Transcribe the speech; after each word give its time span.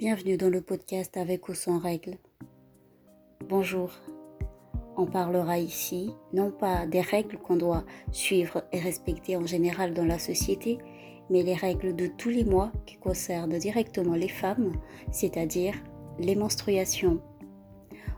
Bienvenue 0.00 0.38
dans 0.38 0.48
le 0.48 0.62
podcast 0.62 1.18
avec 1.18 1.50
ou 1.50 1.54
sans 1.54 1.78
règles. 1.78 2.16
Bonjour. 3.50 3.90
On 4.96 5.04
parlera 5.04 5.58
ici 5.58 6.14
non 6.32 6.50
pas 6.50 6.86
des 6.86 7.02
règles 7.02 7.36
qu'on 7.36 7.56
doit 7.56 7.84
suivre 8.10 8.64
et 8.72 8.80
respecter 8.80 9.36
en 9.36 9.44
général 9.44 9.92
dans 9.92 10.06
la 10.06 10.18
société, 10.18 10.78
mais 11.28 11.42
les 11.42 11.52
règles 11.52 11.94
de 11.94 12.06
tous 12.06 12.30
les 12.30 12.46
mois 12.46 12.72
qui 12.86 12.96
concernent 12.96 13.58
directement 13.58 14.14
les 14.14 14.30
femmes, 14.30 14.72
c'est-à-dire 15.12 15.74
les 16.18 16.34
menstruations. 16.34 17.20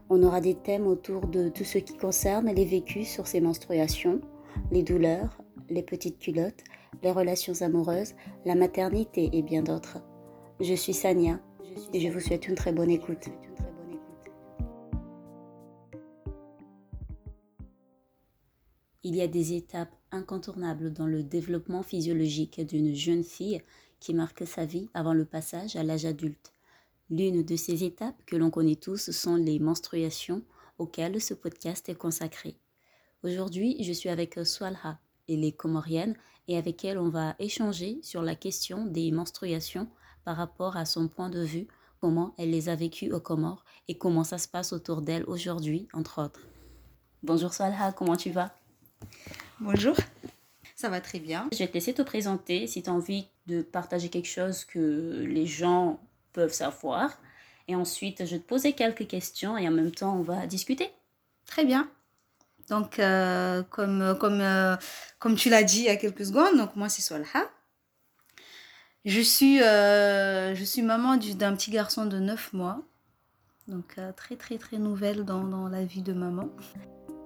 On 0.09 0.23
aura 0.23 0.41
des 0.41 0.55
thèmes 0.55 0.87
autour 0.87 1.27
de 1.27 1.49
tout 1.49 1.64
ce 1.64 1.79
qui 1.79 1.96
concerne 1.96 2.55
les 2.55 2.64
vécus 2.64 3.09
sur 3.09 3.27
ces 3.27 3.41
menstruations, 3.41 4.21
les 4.71 4.85
douleurs, 4.85 5.37
les 5.69 5.83
petites 5.83 6.21
culottes, 6.21 6.62
les 7.03 7.11
relations 7.11 7.61
amoureuses, 7.61 8.14
la 8.45 8.55
maternité 8.55 9.30
et 9.33 9.43
bien 9.43 9.64
d'autres. 9.64 9.99
Je 10.61 10.75
suis 10.75 10.95
Sania 10.95 11.41
je 11.95 12.09
vous 12.09 12.21
souhaite 12.21 12.49
une 12.49 12.55
très 12.55 12.73
bonne 12.73 12.91
écoute. 12.91 13.29
Il 19.05 19.17
y 19.17 19.21
a 19.21 19.27
des 19.27 19.55
étapes 19.55 19.95
incontournables 20.13 20.93
dans 20.93 21.07
le 21.07 21.22
développement 21.22 21.83
physiologique 21.83 22.64
d'une 22.64 22.95
jeune 22.95 23.25
fille 23.25 23.61
qui 23.99 24.14
marque 24.14 24.46
sa 24.46 24.64
vie 24.64 24.89
avant 24.95 25.13
le 25.13 25.25
passage 25.25 25.77
à 25.77 25.83
l'âge 25.83 26.05
adulte. 26.05 26.53
L'une 27.11 27.43
de 27.43 27.57
ces 27.57 27.85
étapes 27.85 28.25
que 28.27 28.36
l'on 28.36 28.50
connaît 28.50 28.77
tous 28.77 29.11
sont 29.11 29.36
les 29.36 29.58
menstruations 29.58 30.43
auxquelles 30.79 31.21
ce 31.21 31.35
podcast 31.35 31.89
est 31.89 31.94
consacré. 31.94 32.56
Aujourd'hui, 33.22 33.83
je 33.83 33.92
suis 33.92 34.08
avec 34.08 34.39
Swalha, 34.44 34.98
elle 35.28 35.44
est 35.44 35.53
comorienne 35.53 36.17
et 36.48 36.56
avec 36.56 36.84
elle 36.84 36.98
on 36.98 37.08
va 37.08 37.36
échanger 37.39 37.98
sur 38.03 38.22
la 38.22 38.34
question 38.34 38.86
des 38.86 39.11
menstruations 39.12 39.89
par 40.25 40.36
rapport 40.36 40.77
à 40.77 40.84
son 40.84 41.08
point 41.08 41.31
de 41.31 41.42
vue, 41.42 41.67
comment 42.00 42.34
elle 42.39 42.50
les 42.50 42.69
a 42.69 42.75
vécues 42.75 43.12
aux 43.12 43.20
Comores 43.20 43.64
et 43.89 43.97
comment 43.97 44.25
ça 44.25 44.39
se 44.39 44.48
passe 44.48 44.72
autour 44.72 45.03
d'elle 45.03 45.25
aujourd'hui, 45.25 45.88
entre 45.92 46.22
autres. 46.22 46.41
Bonjour 47.22 47.55
Swalha, 47.55 47.92
comment 47.92 48.16
tu 48.16 48.30
vas? 48.30 48.50
Bonjour, 49.60 49.97
ça 50.74 50.88
va 50.88 51.00
très 51.00 51.20
bien. 51.20 51.48
Je 51.52 51.58
vais 51.58 51.69
te 51.69 51.74
laisser 51.74 51.94
te 51.94 52.02
présenter 52.02 52.66
si 52.66 52.82
tu 52.82 52.91
as 52.91 52.92
envie 52.92 53.27
de 53.47 53.62
partager 53.62 54.08
quelque 54.08 54.28
chose 54.28 54.64
que 54.64 55.24
les 55.28 55.47
gens 55.47 56.00
peuvent 56.32 56.52
savoir. 56.52 57.19
Et 57.69 57.77
ensuite, 57.77 58.25
je 58.25 58.32
vais 58.32 58.41
te 58.41 58.47
poser 58.47 58.72
quelques 58.72 59.06
questions 59.06 59.56
et 59.56 59.69
en 59.69 59.70
même 59.70 59.92
temps, 59.92 60.16
on 60.16 60.22
va 60.22 60.47
discuter. 60.47 60.91
Très 61.47 61.64
bien. 61.64 61.88
Donc, 62.69 62.98
euh, 62.98 63.62
comme, 63.64 64.16
comme, 64.19 64.41
euh, 64.41 64.77
comme 65.19 65.36
tu 65.36 65.48
l'as 65.50 65.62
dit 65.62 65.80
il 65.80 65.84
y 65.84 65.88
a 65.88 65.97
quelques 65.97 66.27
secondes, 66.27 66.56
donc 66.56 66.75
moi 66.77 66.88
c'est 66.88 67.02
Solha. 67.02 67.25
Je 69.05 69.20
suis, 69.20 69.61
euh, 69.62 70.55
je 70.55 70.64
suis 70.64 70.83
maman 70.83 71.17
d'un 71.17 71.55
petit 71.55 71.70
garçon 71.70 72.06
de 72.06 72.19
9 72.19 72.53
mois. 72.53 72.83
Donc, 73.69 73.98
très, 74.17 74.36
très, 74.36 74.59
très 74.59 74.78
nouvelle 74.78 75.25
dans, 75.25 75.44
dans 75.44 75.69
la 75.69 75.84
vie 75.84 76.03
de 76.03 76.12
maman. 76.12 76.48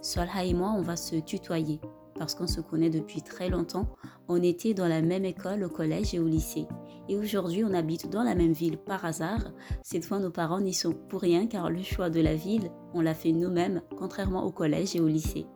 Solha 0.00 0.44
et 0.44 0.54
moi, 0.54 0.72
on 0.76 0.82
va 0.82 0.96
se 0.96 1.16
tutoyer 1.16 1.80
parce 2.18 2.34
qu'on 2.34 2.46
se 2.46 2.60
connaît 2.60 2.90
depuis 2.90 3.22
très 3.22 3.48
longtemps. 3.48 3.88
On 4.28 4.42
était 4.42 4.74
dans 4.74 4.88
la 4.88 5.02
même 5.02 5.24
école 5.24 5.64
au 5.64 5.68
collège 5.68 6.14
et 6.14 6.18
au 6.18 6.26
lycée. 6.26 6.66
Et 7.08 7.16
aujourd'hui, 7.16 7.64
on 7.64 7.74
habite 7.74 8.10
dans 8.10 8.22
la 8.22 8.34
même 8.34 8.52
ville 8.52 8.78
par 8.78 9.04
hasard. 9.04 9.52
Cette 9.82 10.04
fois, 10.04 10.18
nos 10.18 10.30
parents 10.30 10.60
n'y 10.60 10.74
sont 10.74 10.92
pour 10.92 11.20
rien 11.20 11.46
car 11.46 11.70
le 11.70 11.82
choix 11.82 12.10
de 12.10 12.20
la 12.20 12.34
ville, 12.34 12.70
on 12.94 13.00
l'a 13.00 13.14
fait 13.14 13.32
nous-mêmes, 13.32 13.82
contrairement 13.96 14.44
au 14.44 14.50
collège 14.50 14.96
et 14.96 15.00
au 15.00 15.08
lycée. 15.08 15.46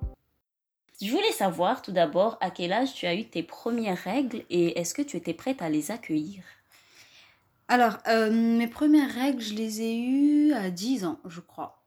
Je 1.02 1.10
voulais 1.10 1.32
savoir 1.32 1.80
tout 1.80 1.92
d'abord 1.92 2.36
à 2.42 2.50
quel 2.50 2.74
âge 2.74 2.92
tu 2.92 3.06
as 3.06 3.14
eu 3.14 3.24
tes 3.24 3.42
premières 3.42 3.96
règles 3.96 4.44
et 4.50 4.78
est-ce 4.78 4.92
que 4.92 5.00
tu 5.00 5.16
étais 5.16 5.32
prête 5.32 5.62
à 5.62 5.70
les 5.70 5.90
accueillir? 5.90 6.42
Alors, 7.68 7.96
euh, 8.06 8.30
mes 8.30 8.66
premières 8.66 9.10
règles, 9.14 9.40
je 9.40 9.54
les 9.54 9.80
ai 9.80 9.96
eues 9.96 10.52
à 10.52 10.68
10 10.68 11.06
ans, 11.06 11.18
je 11.24 11.40
crois. 11.40 11.82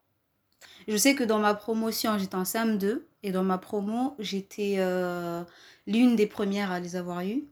Je 0.88 0.98
sais 0.98 1.14
que 1.14 1.24
dans 1.24 1.38
ma 1.38 1.54
promotion, 1.54 2.18
j'étais 2.18 2.36
en 2.36 2.44
CM2 2.44 3.04
et 3.22 3.32
dans 3.32 3.44
ma 3.44 3.60
promo, 3.60 4.16
j'étais 4.18 4.76
euh, 4.80 5.44
l'une 5.86 6.16
des 6.16 6.26
premières 6.26 6.72
à 6.72 6.80
les 6.80 6.96
avoir 6.96 7.22
eues. 7.22 7.44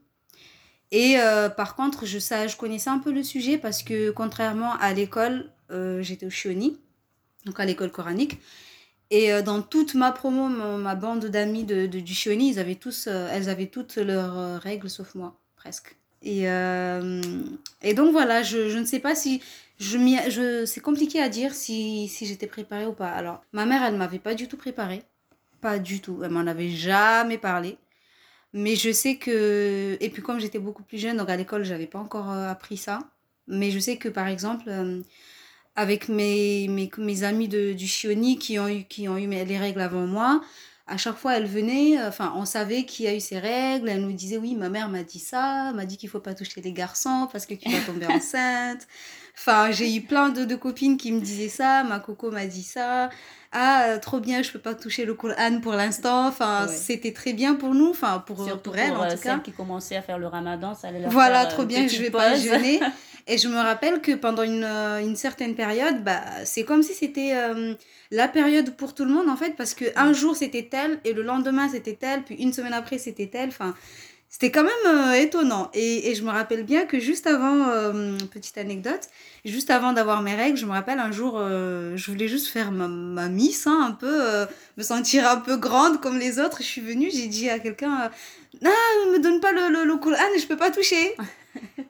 Et 0.90 1.20
euh, 1.20 1.48
par 1.48 1.76
contre, 1.76 2.06
je, 2.06 2.18
ça, 2.18 2.48
je 2.48 2.56
connaissais 2.56 2.90
un 2.90 2.98
peu 2.98 3.12
le 3.12 3.22
sujet 3.22 3.56
parce 3.56 3.84
que 3.84 4.10
contrairement 4.10 4.72
à 4.80 4.92
l'école, 4.92 5.48
j'étais 6.00 6.26
au 6.26 6.30
Chioni, 6.30 6.78
donc 7.46 7.58
à 7.60 7.64
l'école 7.64 7.90
coranique. 7.90 8.38
Et 9.14 9.42
dans 9.42 9.60
toute 9.60 9.94
ma 9.94 10.10
promo, 10.10 10.48
ma, 10.48 10.94
bande 10.94 11.26
d'amis 11.26 11.64
de, 11.64 11.86
du 11.86 12.14
Chioni, 12.14 12.48
ils 12.48 12.58
avaient 12.58 12.76
tous, 12.76 13.06
elles 13.06 13.50
avaient 13.50 13.66
toutes 13.66 13.96
leurs 13.96 14.58
règles 14.60 14.88
sauf 14.88 15.14
moi, 15.14 15.38
presque. 15.54 15.96
Et, 16.22 16.44
et 16.44 17.94
donc 17.94 18.12
voilà, 18.12 18.42
je, 18.42 18.70
je, 18.70 18.78
ne 18.78 18.86
sais 18.86 19.00
pas 19.00 19.14
si 19.14 19.42
je, 19.82 19.98
je 20.30 20.64
c'est 20.64 20.80
compliqué 20.80 21.20
à 21.20 21.28
dire 21.28 21.54
si, 21.54 22.08
si 22.08 22.26
j'étais 22.26 22.46
préparée 22.46 22.86
ou 22.86 22.92
pas. 22.92 23.10
Alors, 23.10 23.42
ma 23.52 23.66
mère, 23.66 23.82
elle 23.82 23.96
m'avait 23.96 24.18
pas 24.18 24.34
du 24.34 24.48
tout 24.48 24.56
préparée. 24.56 25.02
Pas 25.60 25.78
du 25.78 26.00
tout. 26.00 26.20
Elle 26.22 26.30
m'en 26.30 26.46
avait 26.46 26.70
jamais 26.70 27.38
parlé. 27.38 27.76
Mais 28.52 28.76
je 28.76 28.92
sais 28.92 29.16
que. 29.16 29.96
Et 30.00 30.10
puis, 30.10 30.22
comme 30.22 30.38
j'étais 30.40 30.58
beaucoup 30.58 30.82
plus 30.82 30.98
jeune, 30.98 31.16
donc 31.16 31.30
à 31.30 31.36
l'école, 31.36 31.64
j'avais 31.64 31.86
pas 31.86 31.98
encore 31.98 32.30
euh, 32.30 32.48
appris 32.48 32.76
ça. 32.76 33.00
Mais 33.48 33.70
je 33.70 33.78
sais 33.78 33.96
que, 33.96 34.08
par 34.08 34.28
exemple, 34.28 34.64
euh, 34.68 35.00
avec 35.76 36.08
mes, 36.08 36.68
mes, 36.68 36.90
mes 36.98 37.22
amis 37.22 37.48
de, 37.48 37.72
du 37.72 37.86
Chioni 37.86 38.38
qui 38.38 38.58
ont 38.58 38.68
eu, 38.68 38.84
qui 38.84 39.08
ont 39.08 39.16
eu 39.16 39.26
les 39.26 39.58
règles 39.58 39.80
avant 39.80 40.06
moi, 40.06 40.42
à 40.86 40.96
chaque 40.96 41.16
fois, 41.16 41.36
elle 41.36 41.46
venait, 41.46 41.98
euh, 41.98 42.08
enfin, 42.08 42.32
on 42.36 42.44
savait 42.44 42.84
qui 42.84 43.06
a 43.06 43.14
eu 43.14 43.20
ses 43.20 43.38
règles. 43.38 43.88
Elle 43.88 44.02
nous 44.02 44.12
disait, 44.12 44.36
oui, 44.36 44.54
ma 44.54 44.68
mère 44.68 44.88
m'a 44.88 45.02
dit 45.02 45.18
ça, 45.18 45.72
m'a 45.72 45.86
dit 45.86 45.96
qu'il 45.96 46.08
faut 46.08 46.20
pas 46.20 46.34
toucher 46.34 46.60
les 46.60 46.72
garçons 46.72 47.28
parce 47.30 47.46
que 47.46 47.54
tu 47.54 47.70
vas 47.70 47.80
tomber 47.80 48.06
enceinte. 48.08 48.86
Enfin, 49.36 49.70
j'ai 49.70 49.94
eu 49.94 50.02
plein 50.02 50.28
de, 50.28 50.44
de, 50.44 50.54
copines 50.54 50.96
qui 50.96 51.10
me 51.10 51.20
disaient 51.20 51.48
ça. 51.48 51.84
Ma 51.84 51.98
coco 51.98 52.30
m'a 52.30 52.46
dit 52.46 52.62
ça. 52.62 53.08
Ah, 53.50 53.84
euh, 53.84 53.98
trop 53.98 54.20
bien, 54.20 54.42
je 54.42 54.50
peux 54.50 54.58
pas 54.58 54.74
toucher 54.74 55.04
le 55.04 55.14
Coran 55.14 55.60
pour 55.60 55.72
l'instant. 55.72 56.26
Enfin, 56.26 56.66
c'était 56.68 57.12
très 57.12 57.32
bien 57.32 57.54
pour 57.54 57.74
nous, 57.74 57.90
enfin, 57.90 58.22
pour, 58.26 58.46
pour 58.62 58.76
elle 58.76 58.92
en 58.92 59.04
euh, 59.04 59.14
tout 59.14 59.20
cas. 59.20 59.38
qui 59.38 59.52
commençait 59.52 59.96
à 59.96 60.02
faire 60.02 60.18
le 60.18 60.26
ramadan, 60.26 60.74
ça 60.74 60.88
allait 60.88 61.00
leur 61.00 61.10
Voilà, 61.10 61.40
faire, 61.40 61.48
trop 61.48 61.64
bien, 61.64 61.88
je 61.88 62.00
vais 62.00 62.10
pas 62.10 62.34
jeûner. 62.34 62.80
Et 63.28 63.38
je 63.38 63.46
me 63.48 63.56
rappelle 63.56 64.00
que 64.00 64.12
pendant 64.12 64.42
une, 64.42 64.64
une 64.64 65.14
certaine 65.14 65.54
période, 65.54 66.02
bah, 66.02 66.20
c'est 66.44 66.64
comme 66.64 66.82
si 66.82 66.92
c'était 66.92 67.34
la 68.10 68.28
période 68.28 68.76
pour 68.76 68.94
tout 68.94 69.04
le 69.04 69.12
monde 69.12 69.28
en 69.28 69.36
fait, 69.36 69.56
parce 69.56 69.74
que 69.74 69.84
un 69.96 70.12
jour 70.12 70.36
c'était 70.36 70.68
tel 70.70 70.98
et 71.04 71.12
le 71.12 71.22
lendemain 71.22 71.68
c'était 71.68 71.94
tel, 71.94 72.22
puis 72.22 72.34
une 72.34 72.52
semaine 72.52 72.74
après 72.74 72.98
c'était 72.98 73.28
tel. 73.28 73.48
Enfin, 73.48 73.74
c'était 74.32 74.50
quand 74.50 74.64
même 74.64 74.72
euh, 74.86 75.12
étonnant. 75.12 75.70
Et, 75.74 76.14
je 76.14 76.22
me 76.22 76.30
rappelle 76.30 76.64
bien 76.64 76.86
que 76.86 76.98
juste 76.98 77.26
avant, 77.26 77.68
euh, 77.68 78.16
petite 78.32 78.56
anecdote, 78.56 79.10
juste 79.44 79.68
avant 79.70 79.92
d'avoir 79.92 80.22
mes 80.22 80.34
règles, 80.34 80.56
je 80.56 80.64
me 80.64 80.70
rappelle 80.70 80.98
un 80.98 81.12
jour, 81.12 81.34
euh, 81.36 81.98
je 81.98 82.10
voulais 82.10 82.28
juste 82.28 82.46
faire 82.48 82.72
ma, 82.72 82.88
ma 82.88 83.28
miss, 83.28 83.66
hein, 83.66 83.78
un 83.86 83.92
peu, 83.92 84.46
me 84.78 84.82
sentir 84.82 85.28
un 85.28 85.36
peu 85.36 85.58
grande 85.58 86.00
comme 86.00 86.18
les 86.18 86.40
autres. 86.40 86.62
Je 86.62 86.66
suis 86.66 86.80
venue, 86.80 87.10
j'ai 87.12 87.26
dit 87.26 87.50
à 87.50 87.58
quelqu'un, 87.58 88.10
non, 88.62 88.70
me 89.12 89.18
donne 89.18 89.38
pas 89.40 89.52
le, 89.52 89.68
le, 89.68 89.84
le 89.84 89.96
Coran, 89.96 90.16
je 90.38 90.46
peux 90.46 90.56
pas 90.56 90.70
toucher. 90.70 91.14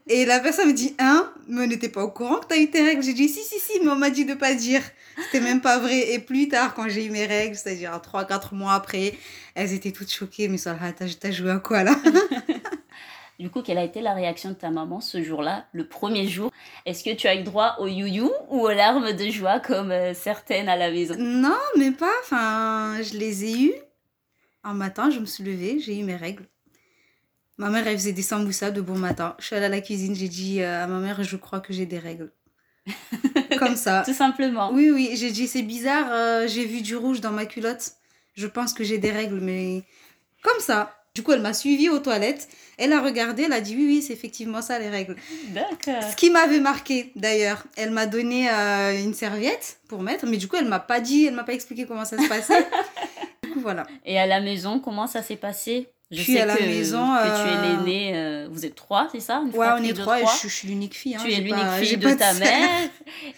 Et 0.08 0.24
la 0.24 0.40
personne 0.40 0.68
me 0.68 0.72
dit, 0.72 0.94
hein, 0.98 1.32
mais 1.48 1.64
on 1.64 1.66
n'était 1.66 1.88
pas 1.88 2.02
au 2.02 2.10
courant 2.10 2.38
que 2.38 2.48
tu 2.48 2.54
as 2.54 2.58
eu 2.58 2.70
tes 2.70 2.82
règles. 2.82 3.02
J'ai 3.02 3.12
dit, 3.12 3.28
si, 3.28 3.42
si, 3.42 3.60
si, 3.60 3.80
mais 3.80 3.90
on 3.90 3.96
m'a 3.96 4.10
dit 4.10 4.24
de 4.24 4.34
pas 4.34 4.54
dire. 4.54 4.82
C'était 5.24 5.40
même 5.40 5.60
pas 5.60 5.78
vrai. 5.78 6.12
Et 6.12 6.18
plus 6.18 6.48
tard, 6.48 6.74
quand 6.74 6.88
j'ai 6.88 7.04
eu 7.04 7.10
mes 7.10 7.26
règles, 7.26 7.54
c'est-à-dire 7.54 7.92
3-4 7.92 8.54
mois 8.54 8.74
après, 8.74 9.14
elles 9.54 9.72
étaient 9.72 9.92
toutes 9.92 10.10
choquées. 10.10 10.48
Mais 10.48 10.58
ça, 10.58 10.76
t'as 10.96 11.30
joué 11.30 11.50
à 11.50 11.58
quoi 11.58 11.84
là? 11.84 11.94
Du 13.38 13.50
coup, 13.50 13.62
quelle 13.62 13.78
a 13.78 13.82
été 13.82 14.00
la 14.00 14.14
réaction 14.14 14.50
de 14.50 14.54
ta 14.54 14.70
maman 14.70 15.00
ce 15.00 15.20
jour-là, 15.20 15.66
le 15.72 15.88
premier 15.88 16.28
jour? 16.28 16.52
Est-ce 16.86 17.02
que 17.02 17.12
tu 17.12 17.26
as 17.26 17.34
eu 17.34 17.42
droit 17.42 17.74
au 17.80 17.88
you-you 17.88 18.30
ou 18.50 18.60
aux 18.60 18.70
larmes 18.70 19.12
de 19.14 19.30
joie 19.30 19.58
comme 19.58 19.90
euh, 19.90 20.14
certaines 20.14 20.68
à 20.68 20.76
la 20.76 20.92
maison? 20.92 21.16
Non, 21.18 21.58
mais 21.76 21.90
pas. 21.90 22.12
Enfin, 22.22 23.02
je 23.02 23.18
les 23.18 23.44
ai 23.46 23.62
eues. 23.62 23.74
Un 24.62 24.74
matin, 24.74 25.10
je 25.10 25.18
me 25.18 25.26
suis 25.26 25.42
levée, 25.42 25.80
j'ai 25.80 25.98
eu 25.98 26.04
mes 26.04 26.14
règles. 26.14 26.46
Ma 27.58 27.70
mère, 27.70 27.86
elle 27.86 27.96
faisait 27.96 28.12
des 28.12 28.22
samboussas 28.22 28.70
de 28.70 28.80
bon 28.80 28.98
matin. 28.98 29.36
Je 29.38 29.46
suis 29.46 29.56
allée 29.56 29.66
à 29.66 29.68
la 29.68 29.80
cuisine, 29.80 30.14
j'ai 30.14 30.28
dit 30.28 30.62
euh, 30.62 30.84
à 30.84 30.86
ma 30.86 30.98
mère, 30.98 31.22
je 31.22 31.36
crois 31.36 31.60
que 31.60 31.72
j'ai 31.72 31.86
des 31.86 31.98
règles. 31.98 32.32
Comme 33.58 33.76
ça. 33.76 34.02
Tout 34.04 34.14
simplement. 34.14 34.72
Oui, 34.72 34.90
oui, 34.90 35.10
j'ai 35.14 35.30
dit, 35.30 35.46
c'est 35.46 35.62
bizarre, 35.62 36.06
euh, 36.10 36.48
j'ai 36.48 36.64
vu 36.64 36.82
du 36.82 36.96
rouge 36.96 37.20
dans 37.20 37.30
ma 37.30 37.46
culotte. 37.46 37.92
Je 38.34 38.46
pense 38.46 38.72
que 38.72 38.82
j'ai 38.82 38.98
des 38.98 39.10
règles, 39.10 39.40
mais 39.40 39.82
comme 40.42 40.58
ça. 40.60 40.96
Du 41.14 41.22
coup, 41.22 41.32
elle 41.32 41.42
m'a 41.42 41.52
suivie 41.52 41.90
aux 41.90 41.98
toilettes. 41.98 42.48
Elle 42.78 42.94
a 42.94 43.02
regardé, 43.02 43.42
elle 43.42 43.52
a 43.52 43.60
dit 43.60 43.76
oui, 43.76 43.86
oui, 43.86 44.02
c'est 44.02 44.14
effectivement 44.14 44.62
ça 44.62 44.78
les 44.78 44.88
règles. 44.88 45.16
D'accord. 45.48 46.02
Ce 46.10 46.16
qui 46.16 46.30
m'avait 46.30 46.60
marqué 46.60 47.12
d'ailleurs, 47.14 47.64
elle 47.76 47.90
m'a 47.90 48.06
donné 48.06 48.50
euh, 48.50 48.98
une 48.98 49.12
serviette 49.12 49.80
pour 49.88 50.02
mettre, 50.02 50.26
mais 50.26 50.38
du 50.38 50.48
coup, 50.48 50.56
elle 50.56 50.68
m'a 50.68 50.80
pas 50.80 51.00
dit, 51.00 51.26
elle 51.26 51.34
m'a 51.34 51.44
pas 51.44 51.52
expliqué 51.52 51.84
comment 51.84 52.06
ça 52.06 52.16
se 52.16 52.26
passait. 52.28 52.66
du 53.44 53.50
coup, 53.50 53.60
voilà. 53.60 53.86
Et 54.06 54.18
à 54.18 54.26
la 54.26 54.40
maison, 54.40 54.80
comment 54.80 55.06
ça 55.06 55.22
s'est 55.22 55.36
passé? 55.36 55.92
Je 56.12 56.22
suis 56.22 56.38
à 56.38 56.46
la 56.46 56.56
que, 56.56 56.62
maison. 56.62 57.04
Que 57.04 57.26
euh... 57.26 57.42
tu 57.42 57.48
es 57.50 57.68
l'aînée, 57.68 58.12
euh, 58.14 58.48
vous 58.50 58.64
êtes 58.66 58.74
trois, 58.74 59.08
c'est 59.10 59.20
ça? 59.20 59.42
Ouais, 59.54 59.66
on 59.78 59.82
est 59.82 59.92
trois, 59.94 60.20
et 60.20 60.24
je, 60.24 60.48
je 60.48 60.52
suis 60.54 60.68
l'unique 60.68 60.94
fille. 60.94 61.14
Hein, 61.16 61.22
tu 61.24 61.32
es 61.32 61.40
l'unique 61.40 61.70
fille 61.80 61.96
de 61.96 62.12
ta 62.14 62.34
de 62.34 62.38
mère. 62.40 62.68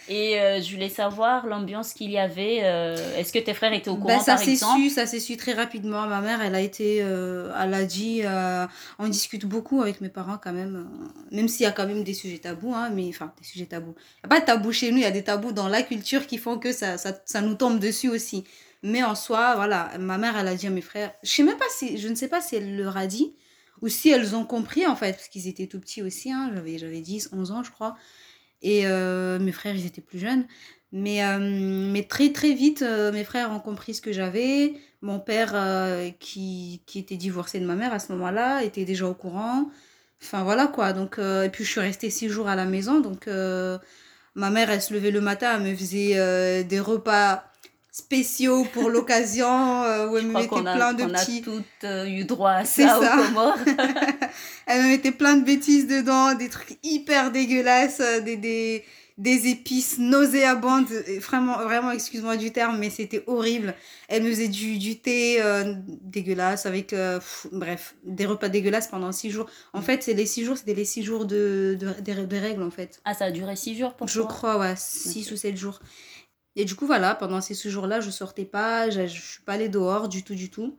Et 0.09 0.39
euh, 0.39 0.61
je 0.61 0.71
voulais 0.73 0.89
savoir 0.89 1.47
l'ambiance 1.47 1.93
qu'il 1.93 2.11
y 2.11 2.17
avait. 2.17 2.59
euh, 2.63 3.17
Est-ce 3.17 3.31
que 3.33 3.39
tes 3.39 3.53
frères 3.53 3.73
étaient 3.73 3.89
au 3.89 3.95
Ben, 3.95 4.01
courant, 4.01 4.19
ça 4.19 4.35
par 4.35 4.43
s'est 4.43 4.51
exemple? 4.51 4.81
su, 4.81 4.89
ça 4.89 5.05
s'est 5.05 5.19
su 5.19 5.37
très 5.37 5.53
rapidement. 5.53 6.05
Ma 6.07 6.21
mère, 6.21 6.41
elle 6.41 6.55
a 6.55 6.61
été, 6.61 6.99
euh, 7.01 7.51
elle 7.61 7.73
a 7.73 7.83
dit, 7.83 8.21
euh, 8.23 8.65
on 8.99 9.07
discute 9.07 9.45
beaucoup 9.45 9.81
avec 9.81 10.01
mes 10.01 10.09
parents 10.09 10.37
quand 10.41 10.53
même, 10.53 10.75
euh, 10.75 11.35
même 11.35 11.47
s'il 11.47 11.63
y 11.63 11.67
a 11.67 11.71
quand 11.71 11.87
même 11.87 12.03
des 12.03 12.13
sujets 12.13 12.39
tabous, 12.39 12.73
hein, 12.75 12.89
mais 12.93 13.07
enfin 13.09 13.31
des 13.39 13.47
sujets 13.47 13.65
tabous. 13.65 13.95
Il 13.97 14.27
n'y 14.27 14.33
a 14.33 14.35
pas 14.35 14.41
de 14.41 14.45
tabou 14.45 14.71
chez 14.71 14.91
nous, 14.91 14.97
il 14.97 15.03
y 15.03 15.05
a 15.05 15.11
des 15.11 15.23
tabous 15.23 15.51
dans 15.51 15.67
la 15.67 15.81
culture 15.81 16.27
qui 16.27 16.37
font 16.37 16.57
que 16.57 16.71
ça, 16.71 16.97
ça, 16.97 17.13
ça 17.25 17.41
nous 17.41 17.55
tombe 17.55 17.79
dessus 17.79 18.09
aussi. 18.09 18.43
Mais 18.85 19.03
en 19.03 19.15
soi, 19.15 19.55
voilà, 19.55 19.97
ma 19.97 20.19
mère, 20.19 20.37
elle 20.37 20.47
a 20.47 20.53
dit 20.53 20.67
à 20.67 20.69
mes 20.69 20.81
frères, 20.81 21.11
je 21.23 21.31
sais 21.31 21.41
même 21.41 21.57
pas 21.57 21.65
si, 21.71 21.97
je 21.97 22.07
ne 22.07 22.13
sais 22.13 22.27
pas 22.27 22.39
si 22.39 22.55
elle 22.55 22.77
leur 22.77 22.97
a 22.97 23.07
dit 23.07 23.35
ou 23.81 23.87
si 23.87 24.09
elles 24.09 24.35
ont 24.35 24.45
compris 24.45 24.85
en 24.85 24.95
fait, 24.95 25.13
parce 25.13 25.27
qu'ils 25.27 25.47
étaient 25.47 25.65
tout 25.65 25.79
petits 25.79 26.03
aussi, 26.03 26.31
hein, 26.31 26.51
j'avais, 26.53 26.77
j'avais 26.77 27.01
10, 27.01 27.29
11 27.33 27.51
ans, 27.51 27.63
je 27.63 27.71
crois. 27.71 27.97
Et 28.61 28.85
euh, 28.85 29.39
mes 29.39 29.51
frères, 29.51 29.75
ils 29.75 29.87
étaient 29.87 30.01
plus 30.01 30.19
jeunes. 30.19 30.45
Mais, 30.91 31.25
euh, 31.25 31.39
mais 31.91 32.03
très 32.03 32.31
très 32.31 32.53
vite, 32.53 32.83
euh, 32.83 33.11
mes 33.11 33.23
frères 33.23 33.49
ont 33.51 33.59
compris 33.59 33.95
ce 33.95 34.01
que 34.01 34.13
j'avais. 34.13 34.73
Mon 35.01 35.19
père, 35.19 35.55
qui, 36.19 36.83
qui 36.85 36.99
était 36.99 37.17
divorcé 37.17 37.59
de 37.59 37.65
ma 37.65 37.75
mère 37.75 37.91
à 37.91 37.97
ce 37.97 38.11
moment-là, 38.11 38.63
était 38.63 38.85
déjà 38.85 39.07
au 39.07 39.15
courant. 39.15 39.71
Enfin 40.21 40.43
voilà 40.43 40.67
quoi. 40.67 40.93
Donc, 40.93 41.17
et 41.17 41.49
puis 41.51 41.63
je 41.63 41.71
suis 41.71 41.81
restée 41.81 42.11
six 42.11 42.29
jours 42.29 42.47
à 42.47 42.55
la 42.55 42.65
maison. 42.65 42.99
Donc 43.01 43.27
ma 43.27 44.49
mère, 44.51 44.69
elle 44.69 44.81
se 44.81 44.93
levait 44.93 45.11
le 45.11 45.21
matin, 45.21 45.55
elle 45.55 45.71
me 45.71 45.75
faisait 45.75 46.63
des 46.63 46.79
repas 46.79 47.51
spéciaux 47.95 48.65
pour 48.73 48.89
l'occasion, 48.89 49.83
euh, 49.83 50.09
où 50.09 50.17
elle 50.17 50.23
Je 50.23 50.27
me 50.27 50.33
crois 50.33 50.59
mettait 50.59 50.69
a, 50.69 50.75
plein 50.75 50.93
de 50.93 51.03
a 51.03 51.07
petits... 51.07 51.41
toutes 51.41 51.63
euh, 51.85 52.05
eu 52.05 52.25
droit 52.25 52.51
à 52.51 52.65
ça, 52.65 52.99
ça. 52.99 53.55
Elle 54.67 54.83
me 54.83 54.87
mettait 54.89 55.13
plein 55.13 55.37
de 55.37 55.45
bêtises 55.45 55.87
dedans, 55.87 56.33
des 56.33 56.49
trucs 56.49 56.77
hyper 56.83 57.31
dégueulasses, 57.31 58.01
euh, 58.01 58.19
des, 58.19 58.35
des, 58.35 58.83
des 59.17 59.47
épices 59.47 59.97
nauséabondes. 59.97 60.87
Vraiment, 61.21 61.57
vraiment 61.59 61.91
excuse-moi 61.91 62.35
du 62.35 62.51
terme, 62.51 62.77
mais 62.79 62.89
c'était 62.89 63.23
horrible. 63.27 63.73
Elle 64.09 64.23
me 64.23 64.29
faisait 64.29 64.49
du, 64.49 64.77
du 64.77 64.99
thé 64.99 65.37
euh, 65.41 65.75
dégueulasse 65.87 66.65
avec, 66.65 66.89
pff, 66.89 67.47
bref, 67.53 67.95
des 68.03 68.25
repas 68.25 68.49
dégueulasses 68.49 68.89
pendant 68.89 69.13
six 69.13 69.31
jours. 69.31 69.45
En 69.71 69.81
fait, 69.81 70.03
c'est 70.03 70.15
les 70.15 70.25
six 70.25 70.43
jours, 70.43 70.57
c'était 70.57 70.73
les 70.73 70.83
six 70.83 71.01
jours 71.01 71.23
de, 71.23 71.77
de, 71.79 72.01
des 72.01 72.39
règles, 72.39 72.63
en 72.63 72.71
fait. 72.71 72.99
Ah, 73.05 73.13
ça 73.13 73.23
a 73.25 73.31
duré 73.31 73.55
six 73.55 73.77
jours 73.77 73.93
pour 73.93 74.09
Je 74.09 74.19
crois, 74.19 74.59
ouais, 74.59 74.73
six 74.75 75.31
ou 75.31 75.37
sept 75.37 75.55
jours. 75.55 75.79
Et 76.55 76.65
du 76.65 76.75
coup, 76.75 76.85
voilà, 76.85 77.15
pendant 77.15 77.41
ces 77.41 77.53
jours-là, 77.69 77.99
je 78.01 78.09
sortais 78.09 78.45
pas, 78.45 78.89
je, 78.89 79.07
je 79.07 79.21
suis 79.21 79.41
pas 79.45 79.53
allée 79.53 79.69
dehors 79.69 80.07
du 80.09 80.23
tout, 80.23 80.35
du 80.35 80.49
tout. 80.49 80.77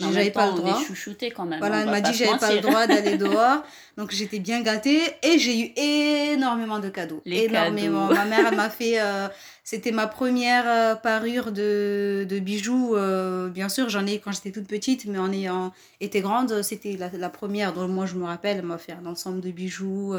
J'avais 0.00 0.30
pas 0.30 0.46
le 0.46 0.52
on 0.52 0.56
droit. 0.56 0.80
est 0.80 0.84
chouchoutés 0.84 1.30
quand 1.30 1.44
même. 1.44 1.60
Voilà, 1.60 1.76
on 1.76 1.80
elle 1.80 1.90
m'a 1.90 2.00
dit 2.00 2.12
j'avais 2.14 2.38
pas 2.38 2.52
le 2.52 2.60
droit 2.60 2.86
d'aller 2.88 3.16
dehors. 3.18 3.62
Donc 3.96 4.10
j'étais 4.10 4.40
bien 4.40 4.60
gâtée 4.62 5.00
et 5.22 5.38
j'ai 5.38 5.60
eu 5.60 5.72
énormément 5.76 6.80
de 6.80 6.88
cadeaux. 6.88 7.22
Les 7.24 7.44
énormément. 7.44 8.08
cadeaux. 8.08 8.18
Ma 8.20 8.24
mère, 8.24 8.46
elle 8.48 8.56
m'a 8.56 8.70
fait. 8.80 9.00
euh, 9.00 9.28
C'était 9.62 9.92
ma 9.92 10.08
première 10.08 10.64
euh, 10.66 10.94
parure 10.96 11.52
de, 11.52 12.26
de 12.28 12.38
bijoux. 12.40 12.96
euh, 12.96 13.48
bien 13.48 13.68
sûr, 13.68 13.90
j'en 13.90 14.04
ai 14.06 14.18
quand 14.18 14.32
j'étais 14.32 14.50
toute 14.50 14.66
petite, 14.66 15.04
mais 15.04 15.18
en 15.18 15.30
ayant 15.30 15.72
été 16.00 16.20
grande, 16.20 16.62
c'était 16.62 16.96
la, 16.96 17.08
la 17.10 17.28
première 17.30 17.72
dont 17.72 17.86
moi 17.86 18.06
je 18.06 18.14
me 18.16 18.24
rappelle. 18.24 18.56
Elle 18.58 18.64
m'a 18.66 18.78
fait 18.78 18.92
un 18.92 19.06
ensemble 19.06 19.40
de 19.40 19.50
bijoux. 19.52 20.14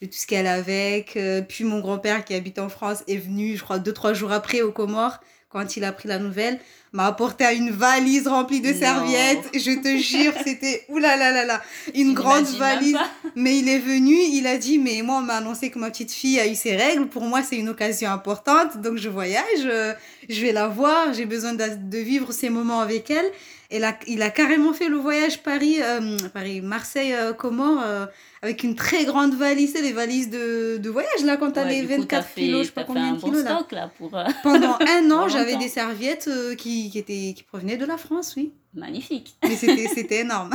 De 0.00 0.06
tout 0.06 0.16
ce 0.16 0.26
qu'elle 0.26 0.46
a 0.46 0.54
avec. 0.54 1.16
Euh, 1.16 1.42
puis 1.42 1.64
mon 1.64 1.80
grand-père 1.80 2.24
qui 2.24 2.34
habite 2.34 2.58
en 2.58 2.68
France 2.68 3.02
est 3.08 3.16
venu, 3.16 3.56
je 3.56 3.62
crois, 3.64 3.78
deux, 3.78 3.92
trois 3.92 4.12
jours 4.12 4.32
après 4.32 4.62
aux 4.62 4.72
Comores, 4.72 5.20
quand 5.50 5.76
il 5.76 5.84
a 5.84 5.92
pris 5.92 6.08
la 6.08 6.18
nouvelle, 6.18 6.60
m'a 6.92 7.06
apporté 7.06 7.44
une 7.56 7.70
valise 7.70 8.28
remplie 8.28 8.60
de 8.60 8.70
Non. 8.70 8.78
serviettes. 8.78 9.48
Je 9.54 9.80
te 9.80 9.96
jure, 9.96 10.32
c'était 10.44 10.84
oulala 10.90 11.30
là 11.30 11.44
là, 11.46 11.62
une 11.94 12.12
grande 12.14 12.44
valise. 12.44 12.98
Mais 13.34 13.58
il 13.58 13.68
est 13.68 13.78
venu, 13.78 14.14
il 14.14 14.46
a 14.46 14.58
dit, 14.58 14.78
mais 14.78 15.00
moi, 15.02 15.16
on 15.18 15.22
m'a 15.22 15.36
annoncé 15.36 15.70
que 15.70 15.78
ma 15.78 15.90
petite 15.90 16.12
fille 16.12 16.38
a 16.38 16.46
eu 16.46 16.54
ses 16.54 16.76
règles. 16.76 17.08
Pour 17.08 17.22
moi, 17.24 17.42
c'est 17.42 17.56
une 17.56 17.70
occasion 17.70 18.10
importante. 18.10 18.80
Donc, 18.80 18.98
je 18.98 19.08
voyage, 19.08 19.44
euh, 19.64 19.94
je 20.28 20.40
vais 20.42 20.52
la 20.52 20.68
voir, 20.68 21.14
j'ai 21.14 21.24
besoin 21.26 21.54
de 21.54 21.98
vivre 21.98 22.30
ces 22.32 22.50
moments 22.50 22.80
avec 22.80 23.10
elle. 23.10 23.30
Et 23.70 23.78
là, 23.78 23.98
il 24.06 24.22
a 24.22 24.30
carrément 24.30 24.72
fait 24.72 24.88
le 24.88 24.96
voyage 24.96 25.42
Paris, 25.42 25.76
euh, 25.82 26.16
Paris 26.32 26.62
Marseille, 26.62 27.12
euh, 27.12 27.34
euh, 27.44 28.06
avec 28.40 28.62
une 28.62 28.74
très 28.74 29.04
grande 29.04 29.34
valise, 29.34 29.74
les 29.74 29.92
valises 29.92 30.30
de, 30.30 30.78
de 30.78 30.88
voyage, 30.88 31.22
là, 31.24 31.36
quand 31.36 31.50
t'as 31.50 31.64
Ouais, 31.66 31.72
les 31.74 31.80
du 31.82 31.86
coup, 31.88 32.00
24 32.00 32.08
t'as 32.08 32.22
fait- 32.22 32.40
kilos, 32.40 32.60
je 32.62 32.66
sais 32.68 32.72
pas 32.72 32.84
combien 32.84 33.12
de 33.12 33.20
bon 33.20 33.28
kilos, 33.28 33.44
là. 33.44 33.56
stock 33.56 33.72
là 33.72 33.90
pour. 33.98 34.16
euh, 34.16 34.24
Pendant 34.42 34.78
un 34.88 35.10
an, 35.10 35.28
j'avais 35.28 35.56
des 35.58 35.68
serviettes 35.68 36.28
euh, 36.28 36.54
qui, 36.54 36.88
qui, 36.90 36.98
étaient, 36.98 37.34
qui 37.36 37.42
provenaient 37.42 37.76
de 37.76 37.84
la 37.84 37.98
France, 37.98 38.34
oui. 38.38 38.52
Magnifique. 38.72 39.36
Mais 39.42 39.54
c'était 39.56 39.88
c'était 39.94 40.20
énorme. 40.20 40.54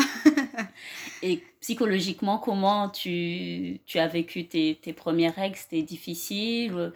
Et 1.21 1.44
psychologiquement, 1.62 2.38
comment 2.39 2.89
tu, 2.89 3.80
tu 3.86 4.00
as 4.00 4.07
vécu 4.07 4.48
tes, 4.48 4.80
tes 4.81 4.94
premières 4.94 5.36
règles? 5.36 5.56
C'était 5.56 5.83
difficile 5.83 6.92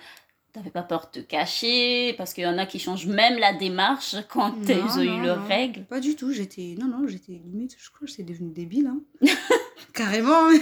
T'avais 0.53 0.71
pas 0.71 0.81
peur 0.81 1.09
de 1.13 1.19
te 1.21 1.25
cacher 1.25 2.13
Parce 2.17 2.33
qu'il 2.33 2.43
y 2.43 2.47
en 2.47 2.57
a 2.57 2.65
qui 2.65 2.79
changent 2.79 3.05
même 3.05 3.37
la 3.37 3.53
démarche 3.53 4.15
quand 4.29 4.51
Non, 4.57 4.63
ils 4.67 4.99
ont 4.99 5.03
eu 5.03 5.21
leurs 5.21 5.41
non. 5.41 5.47
règles. 5.47 5.83
Pas 5.85 5.99
du 5.99 6.15
tout, 6.15 6.31
j'étais... 6.31 6.75
Non, 6.79 6.87
non, 6.87 7.07
j'étais 7.07 7.33
limite, 7.33 7.75
je 7.77 7.89
crois 7.89 8.01
que 8.01 8.07
j'étais 8.07 8.23
devenue 8.23 8.51
débile. 8.51 8.87
Hein. 8.87 9.01
Carrément. 9.93 10.49